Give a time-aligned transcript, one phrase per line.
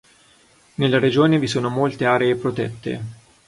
[0.77, 3.01] Nella regione vi sono molte aree protette.